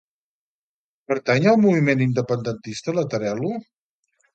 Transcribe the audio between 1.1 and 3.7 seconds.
Pertany al moviment independentista la Terelu?